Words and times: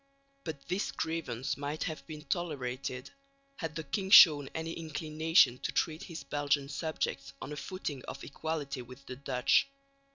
But 0.43 0.67
this 0.67 0.91
grievance 0.91 1.57
might 1.57 1.83
have 1.83 2.07
been 2.07 2.23
tolerated 2.25 3.11
had 3.57 3.75
the 3.75 3.83
king 3.83 4.09
shown 4.09 4.49
any 4.55 4.73
inclination 4.73 5.59
to 5.59 5.71
treat 5.71 6.01
his 6.05 6.23
Belgian 6.23 6.69
subjects 6.69 7.33
on 7.39 7.51
a 7.51 7.55
footing 7.55 8.01
of 8.05 8.23
equality 8.23 8.81
with 8.81 9.05
the 9.05 9.15
Dutch. 9.17 9.67